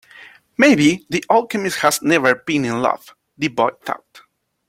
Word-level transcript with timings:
Maybe 0.57 1.05
the 1.11 1.23
alchemist 1.29 1.77
has 1.81 2.01
never 2.01 2.33
been 2.33 2.65
in 2.65 2.81
love, 2.81 3.13
the 3.37 3.49
boy 3.49 3.69
thought. 3.85 4.23